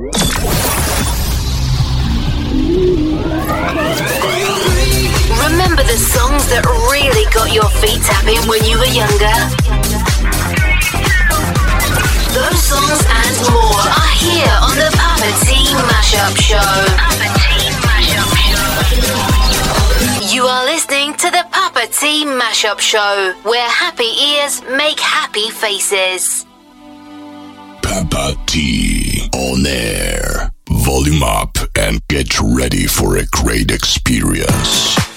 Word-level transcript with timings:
Remember 0.00 0.16
the 5.84 6.00
songs 6.00 6.48
that 6.48 6.64
really 6.88 7.28
got 7.34 7.52
your 7.52 7.68
feet 7.84 8.00
tapping 8.00 8.40
when 8.48 8.64
you 8.64 8.80
were 8.80 8.88
younger? 8.88 9.36
Those 12.32 12.62
songs 12.64 13.04
and 13.12 13.36
more 13.52 13.76
are 13.76 14.16
here 14.16 14.56
on 14.64 14.72
the 14.80 14.88
Papa 14.96 15.36
T 15.44 15.68
Mashup 15.92 16.32
Show. 16.40 16.72
You 20.34 20.44
are 20.44 20.64
listening 20.64 21.12
to 21.12 21.30
the 21.30 21.44
Papa 21.52 21.86
T 21.92 22.24
Mashup 22.24 22.80
Show, 22.80 23.34
where 23.42 23.68
happy 23.68 24.08
ears 24.32 24.62
make 24.62 24.98
happy 24.98 25.50
faces. 25.50 26.46
Papa 27.82 28.34
T 28.46 28.89
on 29.34 29.66
air. 29.66 30.52
Volume 30.68 31.22
up 31.22 31.58
and 31.76 32.00
get 32.08 32.40
ready 32.40 32.86
for 32.86 33.16
a 33.16 33.26
great 33.26 33.70
experience. 33.70 35.09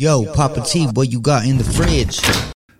Yo, 0.00 0.32
Papa 0.32 0.60
T, 0.60 0.86
what 0.94 1.10
you 1.10 1.20
got 1.20 1.44
in 1.44 1.58
the 1.58 1.64
fridge? 1.64 2.20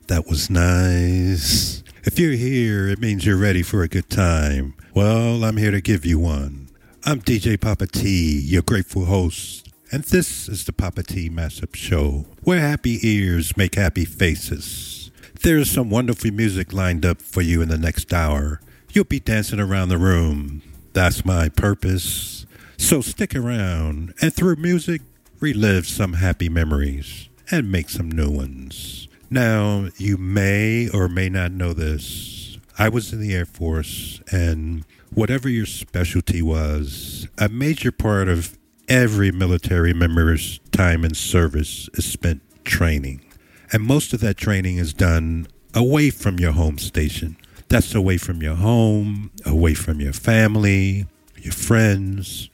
That 0.06 0.28
was 0.28 0.48
nice. 0.48 1.82
If 2.04 2.16
you're 2.16 2.30
here, 2.30 2.86
it 2.86 3.00
means 3.00 3.26
you're 3.26 3.36
ready 3.36 3.64
for 3.64 3.82
a 3.82 3.88
good 3.88 4.08
time. 4.08 4.74
Well, 4.94 5.42
I'm 5.42 5.56
here 5.56 5.72
to 5.72 5.80
give 5.80 6.06
you 6.06 6.20
one. 6.20 6.68
I'm 7.04 7.20
DJ 7.20 7.60
Papa 7.60 7.88
T, 7.88 8.38
your 8.38 8.62
grateful 8.62 9.06
host, 9.06 9.68
and 9.90 10.04
this 10.04 10.48
is 10.48 10.64
the 10.64 10.72
Papa 10.72 11.02
T 11.02 11.28
Mashup 11.28 11.74
Show, 11.74 12.26
where 12.44 12.60
happy 12.60 13.00
ears 13.02 13.56
make 13.56 13.74
happy 13.74 14.04
faces. 14.04 15.10
There's 15.42 15.68
some 15.68 15.90
wonderful 15.90 16.30
music 16.30 16.72
lined 16.72 17.04
up 17.04 17.20
for 17.20 17.42
you 17.42 17.60
in 17.62 17.68
the 17.68 17.78
next 17.78 18.14
hour. 18.14 18.60
You'll 18.92 19.06
be 19.06 19.18
dancing 19.18 19.58
around 19.58 19.88
the 19.88 19.98
room. 19.98 20.62
That's 20.92 21.24
my 21.24 21.48
purpose. 21.48 22.46
So 22.76 23.00
stick 23.00 23.34
around, 23.34 24.14
and 24.20 24.32
through 24.32 24.54
music, 24.54 25.02
relive 25.40 25.86
some 25.86 26.14
happy 26.14 26.48
memories 26.48 27.28
and 27.50 27.70
make 27.70 27.88
some 27.88 28.10
new 28.10 28.30
ones. 28.30 29.08
Now, 29.30 29.88
you 29.96 30.16
may 30.16 30.88
or 30.88 31.08
may 31.08 31.28
not 31.28 31.52
know 31.52 31.72
this. 31.72 32.58
I 32.78 32.88
was 32.88 33.12
in 33.12 33.20
the 33.20 33.34
Air 33.34 33.44
Force, 33.44 34.20
and 34.30 34.84
whatever 35.12 35.48
your 35.48 35.66
specialty 35.66 36.42
was, 36.42 37.28
a 37.36 37.48
major 37.48 37.92
part 37.92 38.28
of 38.28 38.56
every 38.88 39.30
military 39.30 39.92
member's 39.92 40.60
time 40.70 41.04
in 41.04 41.14
service 41.14 41.88
is 41.94 42.04
spent 42.04 42.40
training. 42.64 43.24
And 43.72 43.82
most 43.82 44.12
of 44.12 44.20
that 44.20 44.36
training 44.36 44.78
is 44.78 44.94
done 44.94 45.46
away 45.74 46.10
from 46.10 46.38
your 46.38 46.52
home 46.52 46.78
station. 46.78 47.36
That's 47.68 47.94
away 47.94 48.16
from 48.16 48.42
your 48.42 48.54
home, 48.54 49.30
away 49.44 49.74
from 49.74 50.00
your 50.00 50.14
family, 50.14 51.06
your 51.36 51.52
friends. 51.52 52.48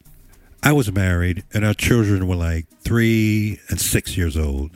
I 0.66 0.72
was 0.72 0.90
married, 0.90 1.44
and 1.52 1.62
our 1.62 1.74
children 1.74 2.26
were 2.26 2.36
like 2.36 2.66
three 2.80 3.60
and 3.68 3.78
six 3.78 4.16
years 4.16 4.34
old. 4.34 4.70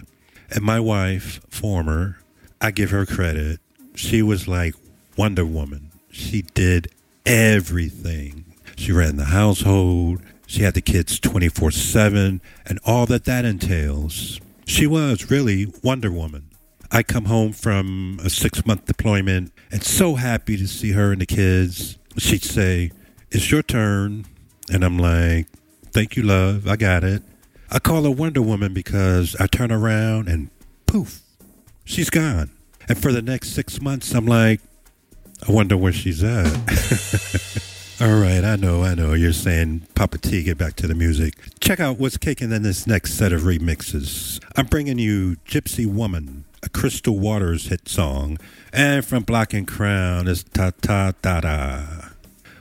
And 0.50 0.62
my 0.62 0.78
wife, 0.78 1.40
former, 1.48 2.18
I 2.60 2.72
give 2.72 2.90
her 2.90 3.06
credit. 3.06 3.58
She 3.94 4.20
was 4.20 4.46
like 4.46 4.74
Wonder 5.16 5.46
Woman. 5.46 5.90
She 6.10 6.42
did 6.42 6.88
everything. 7.24 8.44
She 8.76 8.92
ran 8.92 9.16
the 9.16 9.24
household. 9.24 10.20
She 10.46 10.62
had 10.62 10.74
the 10.74 10.82
kids 10.82 11.18
24 11.18 11.70
7 11.70 12.42
and 12.66 12.78
all 12.84 13.06
that 13.06 13.24
that 13.24 13.46
entails. 13.46 14.42
She 14.66 14.86
was 14.86 15.30
really 15.30 15.72
Wonder 15.82 16.12
Woman. 16.12 16.50
I 16.92 17.02
come 17.02 17.24
home 17.24 17.52
from 17.52 18.20
a 18.22 18.28
six 18.28 18.66
month 18.66 18.84
deployment 18.84 19.52
and 19.72 19.82
so 19.82 20.16
happy 20.16 20.58
to 20.58 20.68
see 20.68 20.92
her 20.92 21.12
and 21.12 21.22
the 21.22 21.26
kids. 21.26 21.96
She'd 22.18 22.44
say, 22.44 22.90
It's 23.30 23.50
your 23.50 23.62
turn. 23.62 24.26
And 24.70 24.84
I'm 24.84 24.98
like, 24.98 25.46
Thank 25.98 26.16
you, 26.16 26.22
love. 26.22 26.68
I 26.68 26.76
got 26.76 27.02
it. 27.02 27.24
I 27.72 27.80
call 27.80 28.04
her 28.04 28.10
Wonder 28.12 28.40
Woman 28.40 28.72
because 28.72 29.34
I 29.40 29.48
turn 29.48 29.72
around 29.72 30.28
and 30.28 30.48
poof, 30.86 31.22
she's 31.84 32.08
gone. 32.08 32.52
And 32.88 32.96
for 32.96 33.10
the 33.10 33.20
next 33.20 33.48
six 33.48 33.80
months, 33.80 34.14
I'm 34.14 34.24
like, 34.24 34.60
I 35.48 35.50
wonder 35.50 35.76
where 35.76 35.90
she's 35.92 36.22
at. 36.22 36.46
All 38.00 38.16
right, 38.16 38.44
I 38.44 38.54
know, 38.54 38.84
I 38.84 38.94
know. 38.94 39.12
You're 39.14 39.32
saying, 39.32 39.88
Papa 39.96 40.18
T, 40.18 40.44
get 40.44 40.56
back 40.56 40.76
to 40.76 40.86
the 40.86 40.94
music. 40.94 41.34
Check 41.58 41.80
out 41.80 41.98
what's 41.98 42.16
kicking 42.16 42.52
in 42.52 42.62
this 42.62 42.86
next 42.86 43.14
set 43.14 43.32
of 43.32 43.40
remixes. 43.40 44.40
I'm 44.54 44.66
bringing 44.66 45.00
you 45.00 45.34
Gypsy 45.48 45.84
Woman, 45.84 46.44
a 46.62 46.68
Crystal 46.68 47.18
Waters 47.18 47.70
hit 47.70 47.88
song. 47.88 48.38
And 48.72 49.04
from 49.04 49.24
Block 49.24 49.52
and 49.52 49.66
Crown 49.66 50.28
is 50.28 50.44
Ta 50.44 50.70
Ta 50.80 51.14
Da 51.22 51.40
Da. 51.40 51.97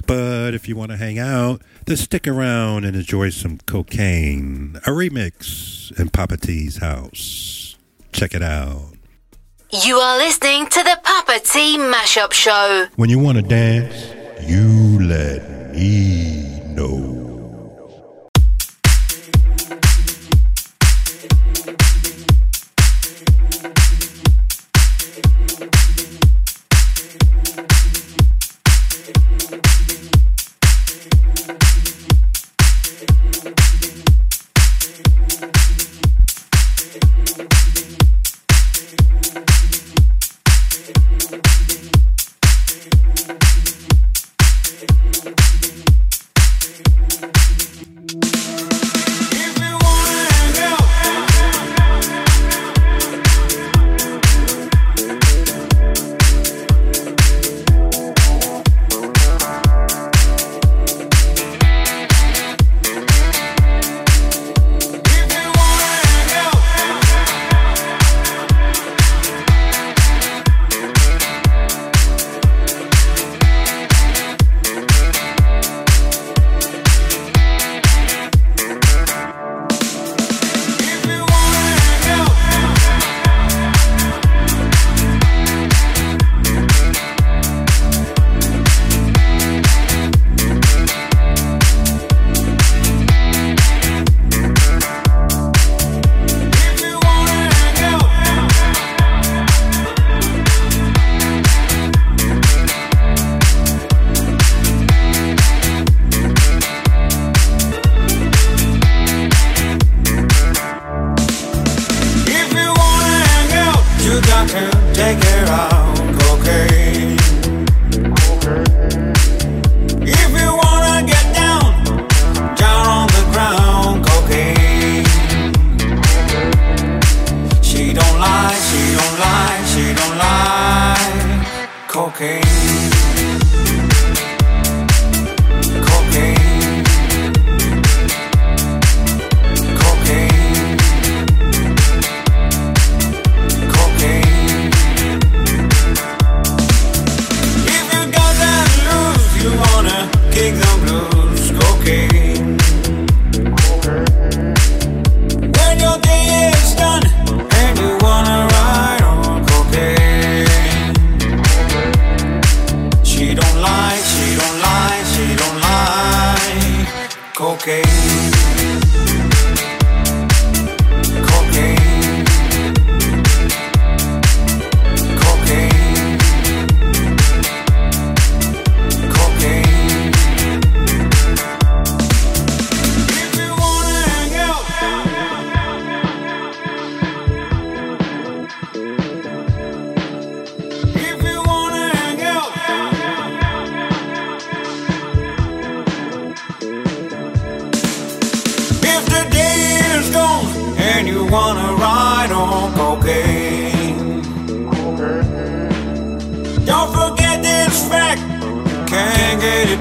But 0.07 0.53
if 0.53 0.67
you 0.69 0.75
want 0.75 0.91
to 0.91 0.97
hang 0.97 1.19
out, 1.19 1.61
then 1.85 1.97
stick 1.97 2.27
around 2.27 2.85
and 2.85 2.95
enjoy 2.95 3.29
some 3.29 3.59
cocaine. 3.65 4.77
A 4.85 4.89
remix 4.89 5.97
in 5.99 6.09
Papa 6.09 6.37
T's 6.37 6.77
house. 6.77 7.77
Check 8.13 8.33
it 8.33 8.41
out. 8.41 8.93
You 9.69 9.97
are 9.97 10.17
listening 10.17 10.65
to 10.67 10.81
the 10.81 10.97
Papa 11.03 11.39
T 11.43 11.77
Mashup 11.77 12.31
Show. 12.31 12.87
When 12.95 13.09
you 13.09 13.19
want 13.19 13.37
to 13.37 13.43
dance, 13.43 14.13
you 14.49 15.05
let 15.05 15.73
me 15.75 16.36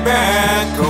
back, 0.05 0.86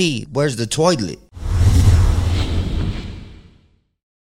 Where's 0.00 0.56
the 0.56 0.66
toilet? 0.66 1.18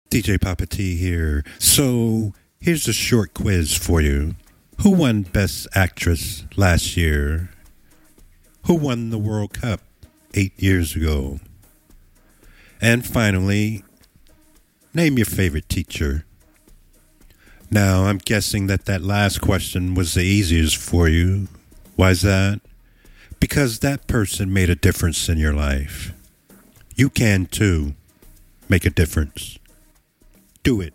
DJ 0.10 0.42
Papa 0.42 0.66
T 0.66 0.96
here. 0.96 1.44
So 1.60 2.34
here's 2.60 2.88
a 2.88 2.94
short 2.94 3.36
quiz 3.36 3.78
for 3.78 4.02
you. 4.02 4.34
Who 4.82 4.90
won 4.90 5.22
Best 5.22 5.68
Actress 5.76 6.46
last 6.56 6.98
year? 6.98 7.52
Who 8.66 8.74
won 8.74 9.12
the 9.12 9.20
World 9.20 9.54
Cup 9.54 9.82
eight 10.34 10.60
years 10.60 10.96
ago? 10.96 11.42
And 12.82 13.06
finally, 13.06 13.84
name 14.96 15.18
your 15.18 15.28
favorite 15.28 15.70
teacher. 15.70 16.26
Now, 17.70 18.06
I'm 18.06 18.18
guessing 18.18 18.66
that 18.66 18.86
that 18.86 19.04
last 19.04 19.42
question 19.42 19.94
was 19.94 20.16
the 20.16 20.24
easiest 20.24 20.78
for 20.78 21.08
you. 21.08 21.50
Why's 21.96 22.24
that? 22.24 22.62
because 23.40 23.80
that 23.80 24.08
person 24.08 24.52
made 24.52 24.70
a 24.70 24.76
difference 24.76 25.30
in 25.30 25.38
your 25.38 25.54
life. 25.54 26.14
You 26.96 27.10
can 27.10 27.46
too 27.46 27.94
make 28.70 28.86
a 28.86 28.90
difference. 28.90 29.60
Do 30.64 30.82
it. 30.82 30.94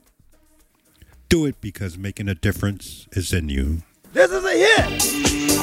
Do 1.28 1.46
it 1.46 1.61
because 1.61 1.96
making 1.96 2.28
a 2.28 2.35
difference 2.35 3.07
is 3.12 3.33
in 3.33 3.48
you. 3.48 3.83
This 4.12 4.31
is 4.31 4.44
a 4.44 4.50
hit! 4.50 5.62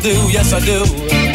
do, 0.00 0.30
yes 0.30 0.52
I 0.52 0.60
do. 0.60 1.29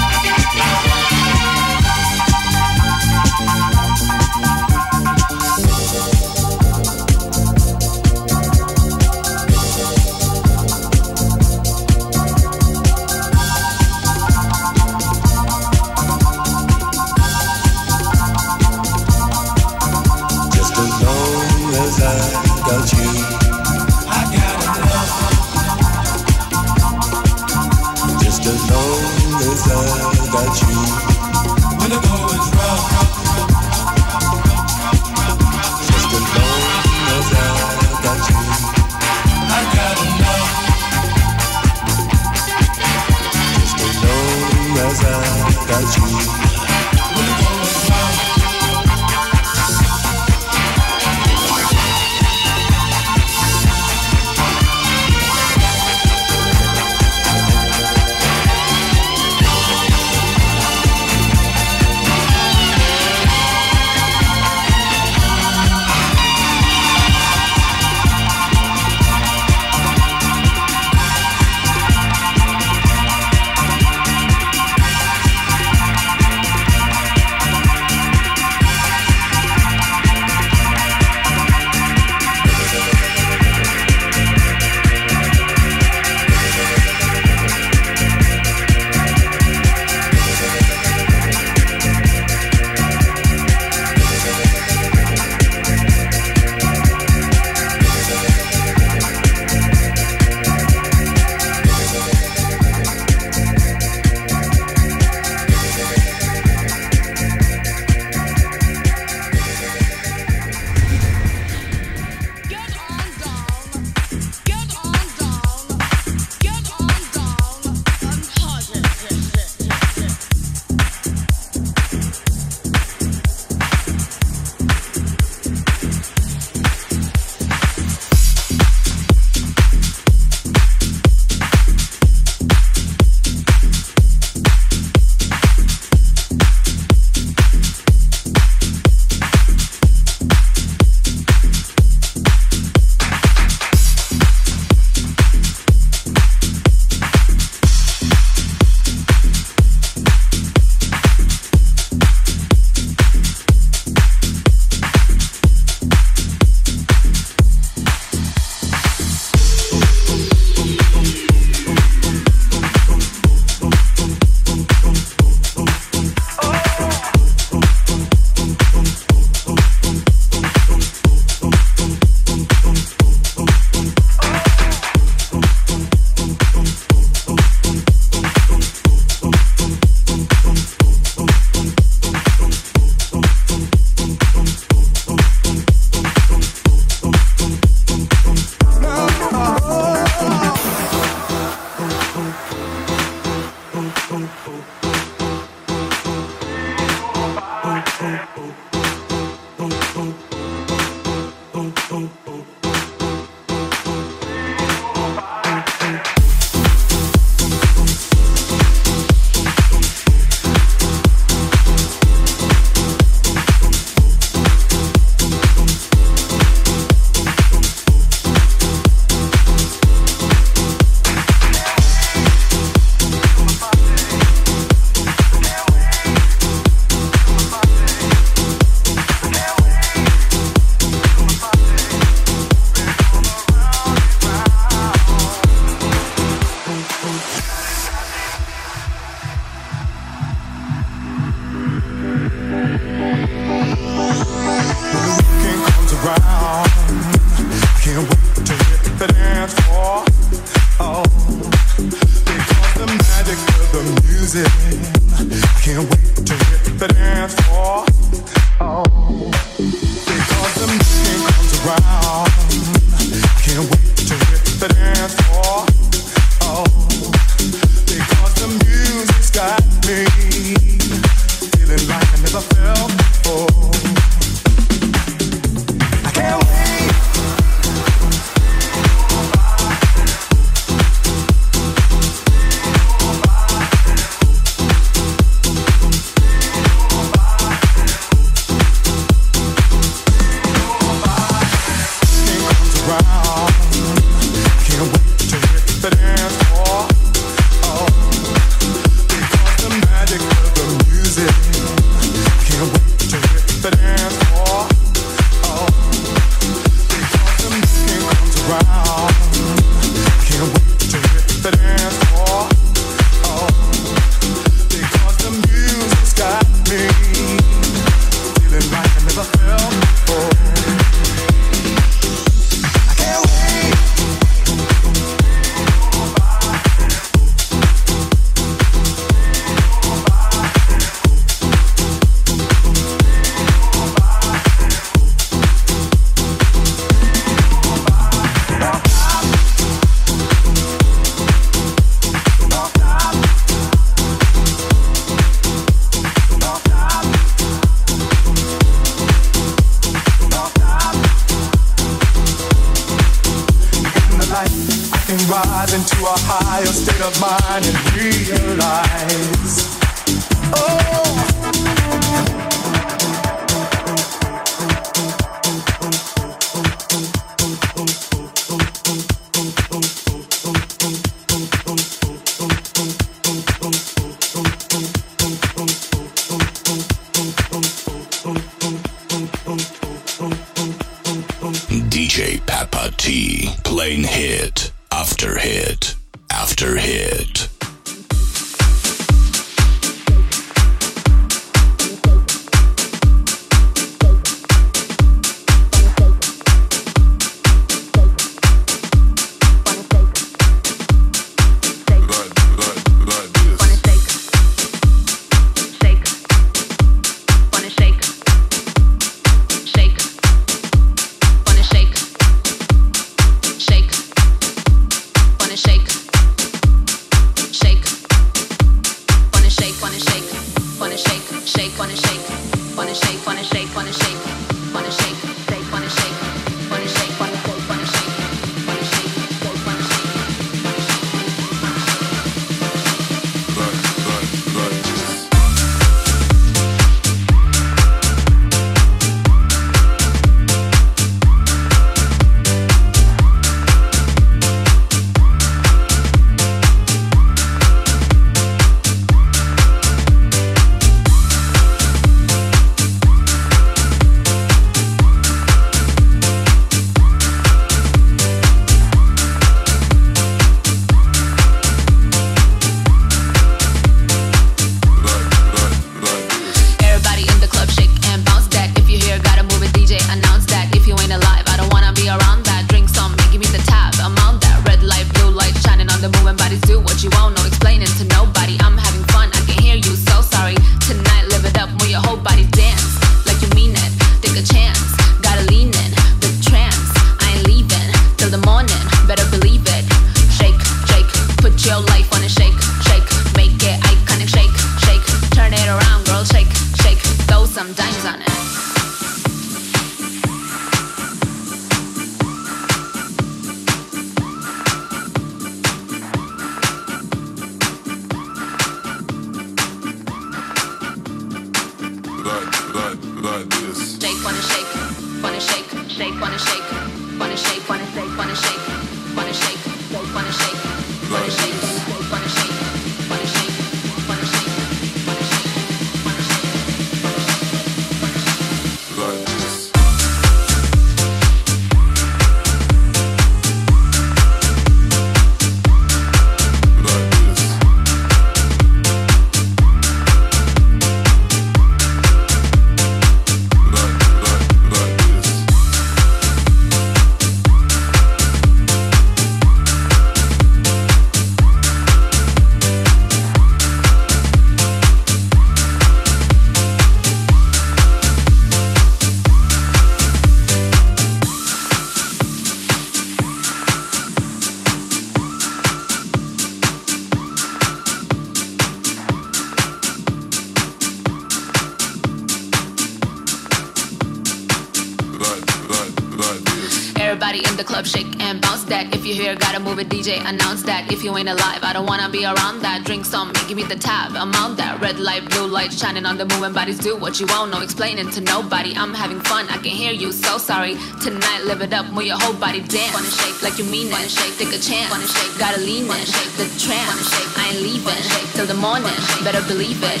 if 580.90 581.04
you 581.04 581.16
ain't 581.16 581.28
alive. 581.28 581.62
I 581.62 581.72
don't 581.72 581.86
wanna 581.86 582.08
be 582.10 582.24
around 582.24 582.60
that. 582.60 582.84
Drink 582.84 583.04
some, 583.04 583.32
give 583.48 583.56
me 583.56 583.62
the 583.62 583.76
tab. 583.76 584.12
I'm 584.16 584.34
on 584.34 584.56
that 584.56 584.80
red 584.80 584.98
light, 584.98 585.28
blue 585.30 585.46
light, 585.46 585.72
shining 585.72 586.04
on 586.04 586.18
the 586.18 586.26
moving 586.26 586.52
bodies 586.52 586.78
do 586.78 586.96
what 586.96 587.20
you 587.20 587.26
want. 587.26 587.52
No 587.52 587.60
explaining 587.62 588.10
to 588.10 588.20
nobody. 588.20 588.74
I'm 588.76 588.92
having 588.92 589.20
fun, 589.20 589.46
I 589.48 589.58
can 589.58 589.72
hear 589.72 589.92
you. 589.92 590.12
So 590.12 590.38
sorry. 590.38 590.76
Tonight, 591.02 591.42
live 591.46 591.62
it 591.62 591.72
up, 591.72 591.86
move 591.92 592.06
your 592.06 592.18
whole 592.18 592.34
body, 592.34 592.60
dance. 592.60 592.94
Wanna 592.94 593.10
shake 593.10 593.42
like 593.42 593.58
you 593.58 593.64
mean 593.64 593.88
it. 593.88 593.92
Wanna 593.92 594.08
shake, 594.08 594.34
take 594.36 594.52
a 594.52 594.58
chance. 594.58 594.90
Wanna 594.90 595.06
shake, 595.06 595.38
gotta 595.38 595.60
lean 595.60 595.86
it. 595.86 596.06
Shake 596.06 596.34
the 596.36 596.46
tramp. 596.58 596.86
Wanna 596.90 597.06
shake, 597.06 597.30
I 597.38 597.42
ain't 597.54 597.62
leaving. 597.62 598.02
Shake 598.10 598.28
till 598.34 598.46
the 598.46 598.58
morning, 598.58 598.96
better 599.22 599.42
believe 599.46 599.78
it. 599.82 600.00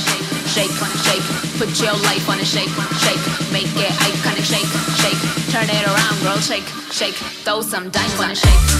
Shake, 0.50 0.74
shake, 1.06 1.24
put 1.58 1.70
your 1.78 1.94
life 2.10 2.26
on 2.28 2.40
a 2.40 2.44
shake, 2.44 2.72
shake, 2.98 3.22
make 3.54 3.70
it 3.78 3.94
iconic. 4.02 4.42
Shake, 4.42 4.70
shake, 4.98 5.20
turn 5.54 5.70
it 5.70 5.84
around, 5.86 6.16
girl. 6.22 6.40
Shake, 6.42 6.66
shake, 6.90 7.14
throw 7.46 7.62
some 7.62 7.90
dice. 7.90 8.18
Wanna 8.18 8.34
shake. 8.34 8.79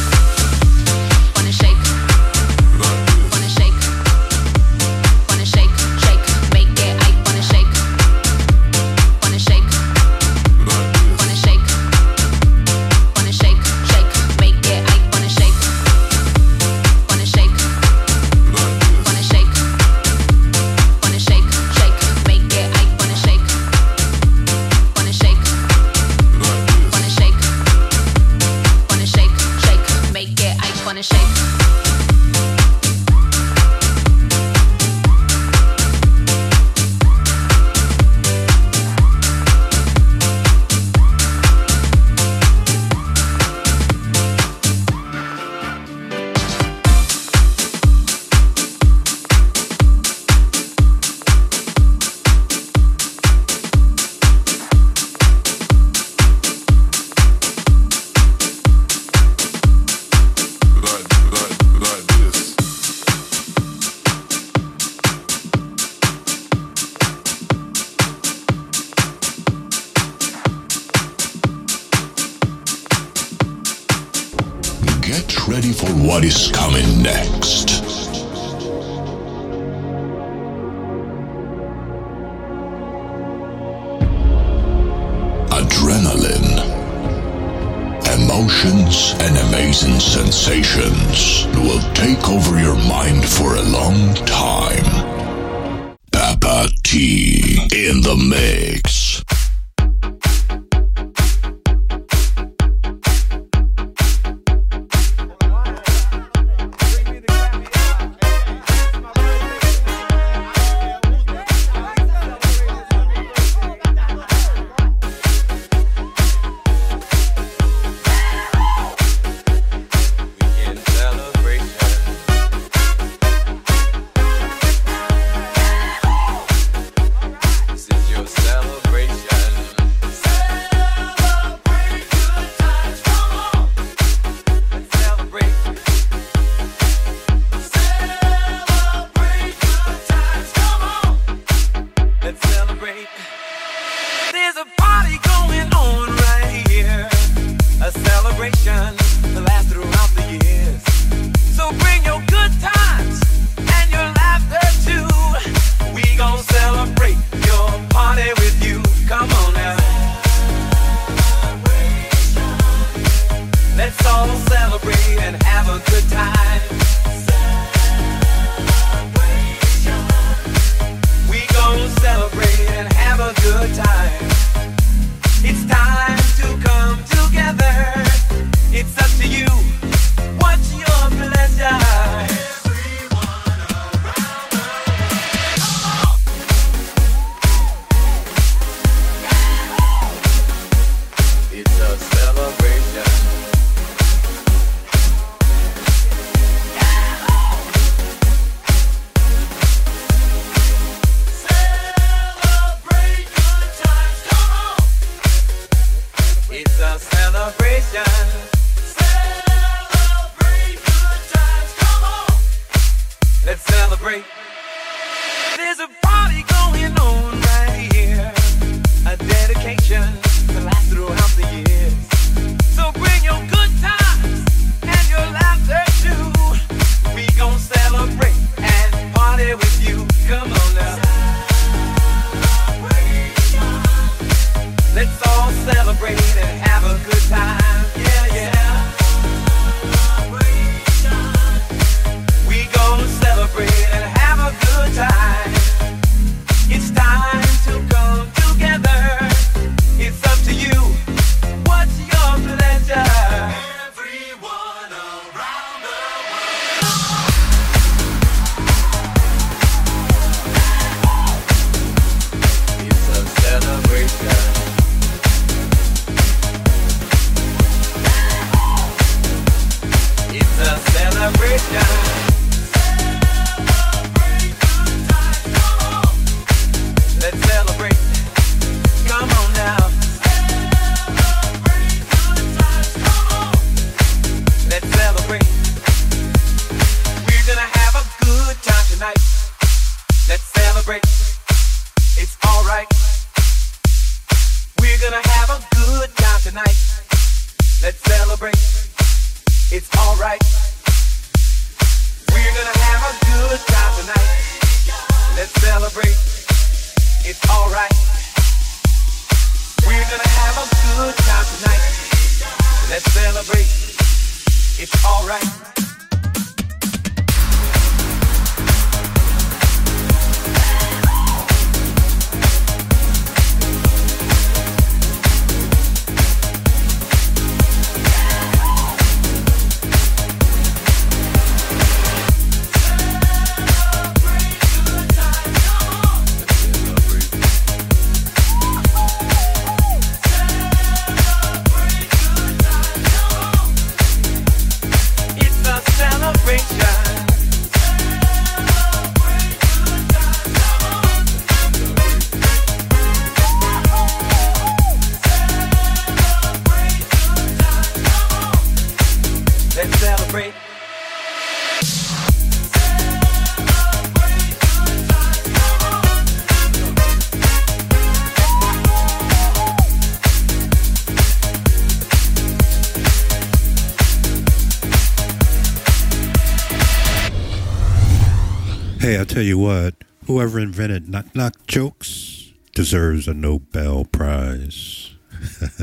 Tell 379.31 379.43
you 379.43 379.59
what, 379.59 379.95
whoever 380.27 380.59
invented 380.59 381.09
knock 381.09 381.37
knock 381.37 381.55
jokes 381.69 382.53
deserves 382.75 383.29
a 383.29 383.35
Nobel 383.35 384.05
Prize. 384.05 385.15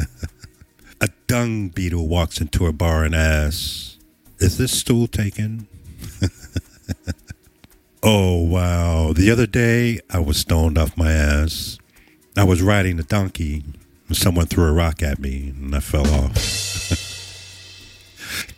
a 1.02 1.08
dung 1.28 1.70
beetle 1.70 2.10
walks 2.10 2.42
into 2.42 2.66
a 2.66 2.74
bar 2.74 3.06
and 3.06 3.16
asks, 3.16 4.00
Is 4.40 4.58
this 4.58 4.78
stool 4.78 5.08
taken? 5.08 5.66
oh, 8.04 8.44
wow. 8.44 9.14
The 9.14 9.32
other 9.32 9.48
day, 9.48 10.02
I 10.10 10.20
was 10.20 10.36
stoned 10.38 10.78
off 10.78 10.98
my 10.98 11.14
ass. 11.14 11.78
I 12.36 12.44
was 12.44 12.62
riding 12.62 13.00
a 13.00 13.04
donkey, 13.04 13.64
and 14.10 14.18
someone 14.18 14.48
threw 14.48 14.66
a 14.66 14.74
rock 14.74 15.02
at 15.02 15.20
me, 15.20 15.54
and 15.56 15.74
I 15.74 15.80
fell 15.80 16.06
off. 16.06 16.36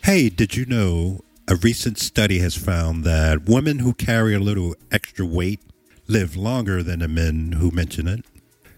hey, 0.02 0.30
did 0.30 0.56
you 0.56 0.66
know 0.66 1.20
a 1.50 1.56
recent 1.56 1.98
study 1.98 2.38
has 2.38 2.56
found 2.56 3.02
that 3.02 3.48
women 3.48 3.80
who 3.80 3.92
carry 3.92 4.34
a 4.34 4.38
little 4.38 4.76
extra 4.92 5.26
weight 5.26 5.60
live 6.06 6.36
longer 6.36 6.80
than 6.80 7.00
the 7.00 7.08
men 7.08 7.52
who 7.52 7.72
mention 7.72 8.06
it? 8.06 8.24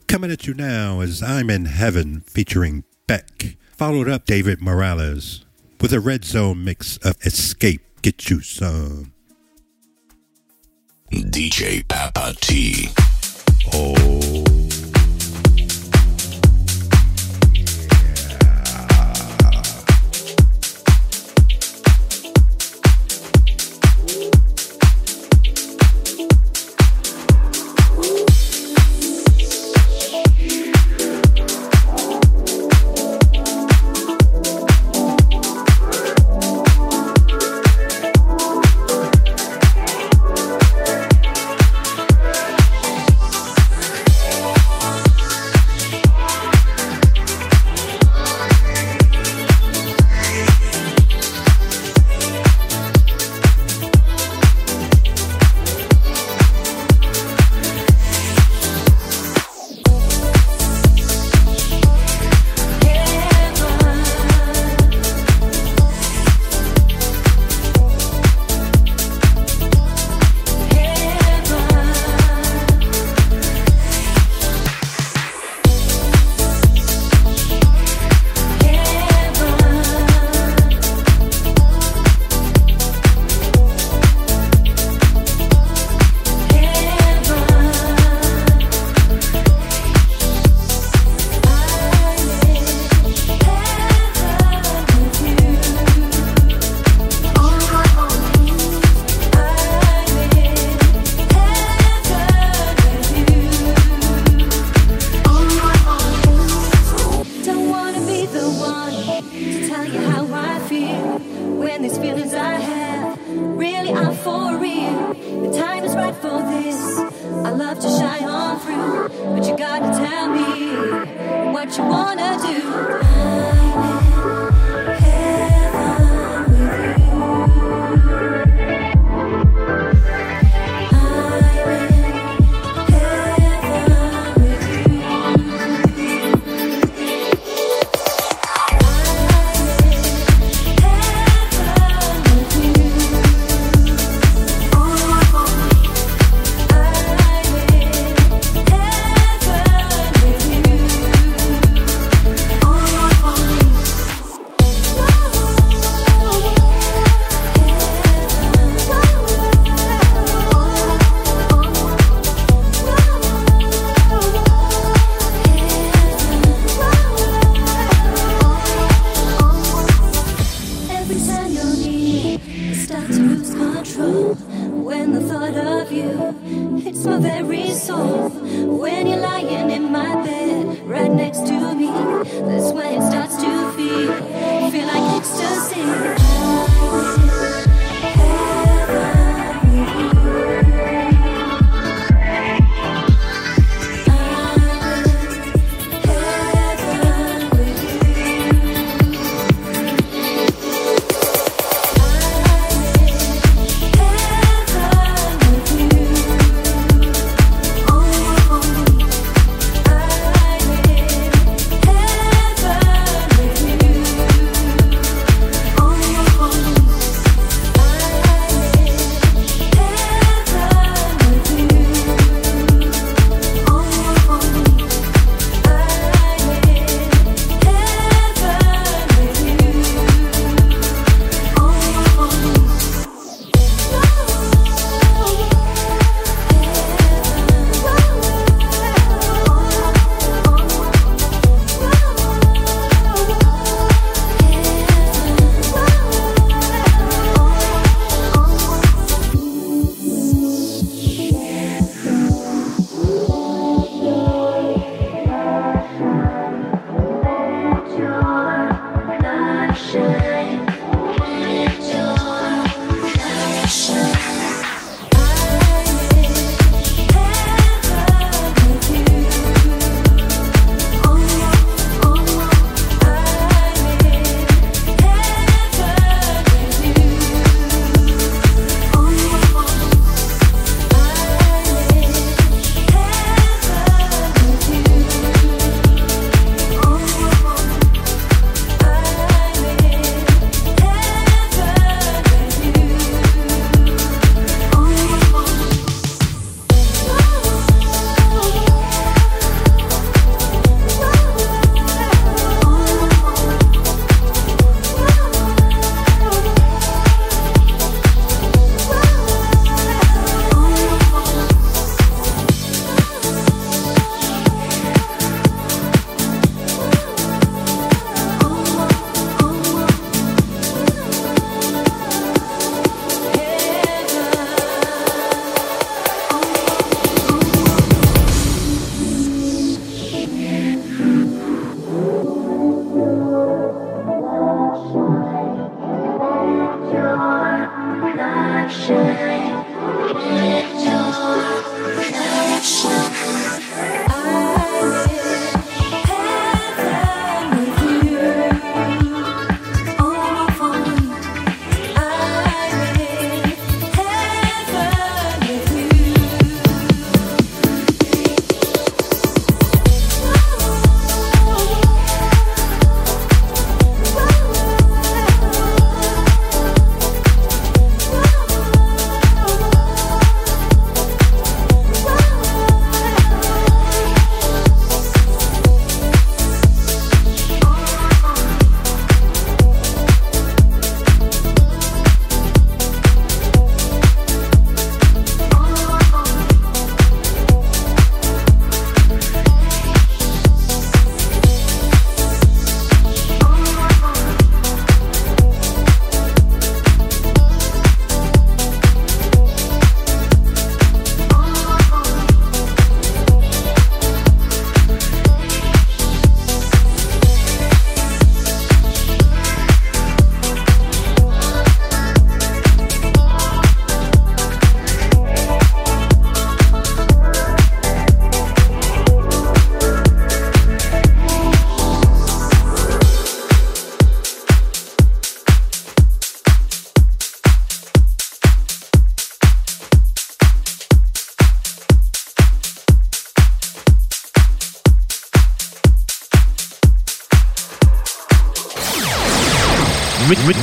Coming 0.07 0.31
at 0.31 0.47
you 0.47 0.55
now 0.55 1.01
is 1.03 1.23
I'm 1.23 1.51
in 1.51 1.67
Heaven 1.67 2.23
featuring 2.23 2.85
Becka, 3.07 3.57
followed 3.77 4.09
up 4.09 4.25
David 4.25 4.63
Morales 4.63 5.45
with 5.83 5.93
a 5.93 6.01
red 6.01 6.25
zone 6.25 6.65
mix 6.65 6.97
of 6.99 7.17
Escape, 7.27 7.83
Get 8.01 8.31
You 8.31 8.41
Some. 8.41 9.13
DJ 11.13 11.87
Papa 11.87 12.35
T. 12.41 12.89
Oh. 13.75 14.62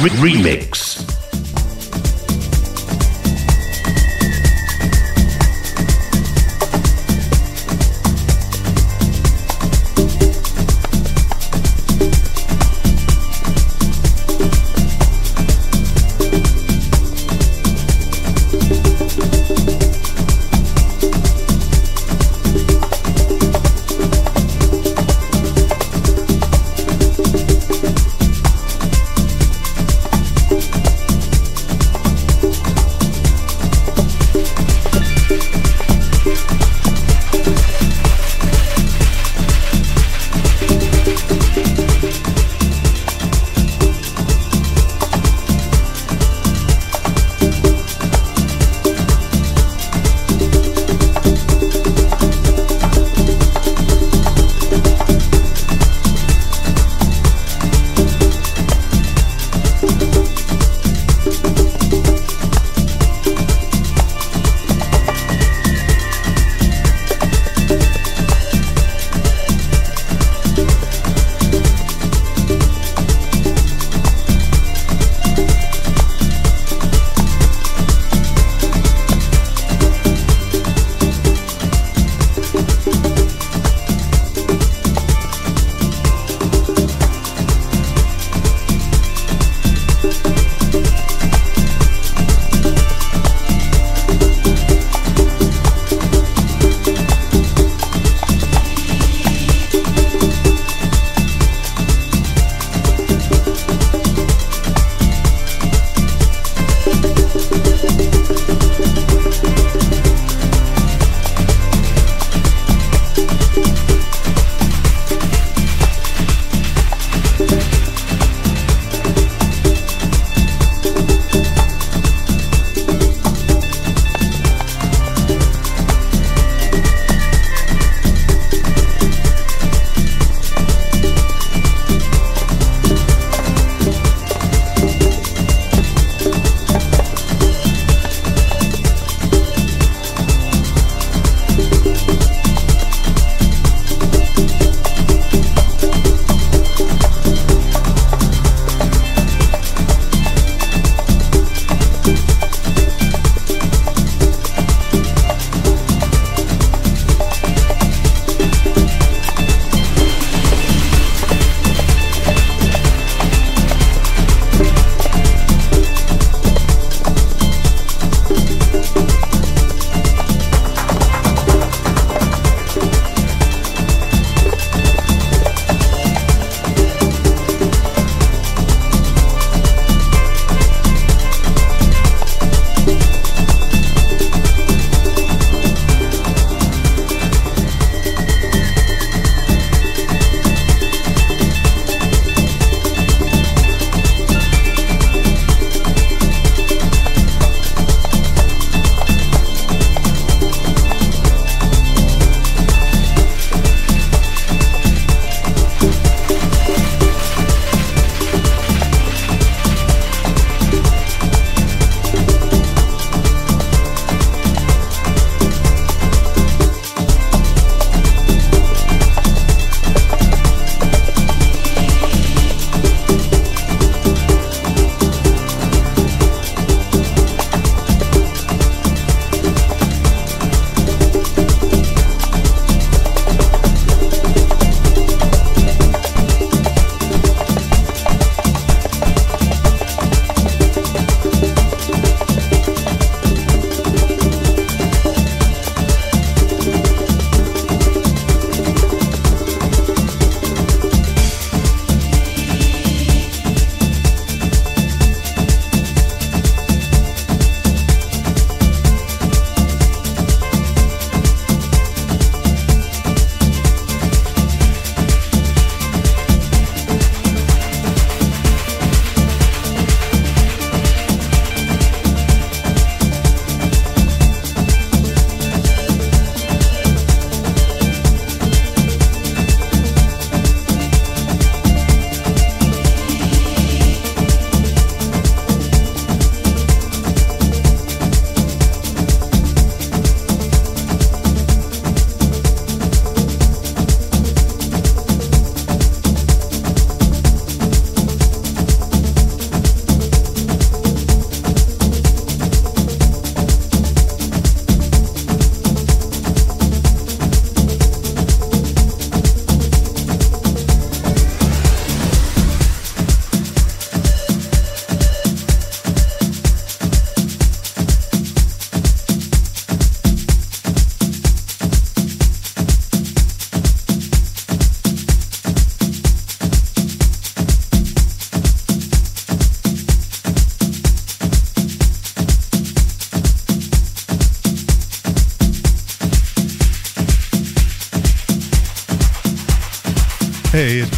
Re- 0.01 0.38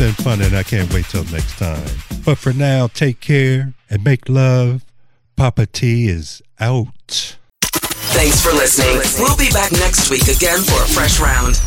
been 0.01 0.13
fun 0.13 0.41
and 0.41 0.55
I 0.55 0.63
can't 0.63 0.91
wait 0.91 1.05
till 1.05 1.23
next 1.25 1.59
time. 1.59 1.85
But 2.25 2.39
for 2.39 2.53
now, 2.53 2.87
take 2.87 3.19
care 3.19 3.75
and 3.87 4.03
make 4.03 4.27
love. 4.27 4.83
Papa 5.35 5.67
T 5.67 6.07
is 6.07 6.41
out. 6.59 7.37
Thanks 7.61 8.41
for 8.41 8.49
listening. 8.49 8.99
We'll 9.19 9.37
be 9.37 9.51
back 9.51 9.71
next 9.73 10.09
week 10.09 10.23
again 10.23 10.63
for 10.63 10.81
a 10.81 10.87
fresh 10.87 11.19
round. 11.19 11.61